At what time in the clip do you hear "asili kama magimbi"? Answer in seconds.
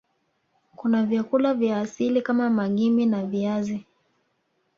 1.79-3.05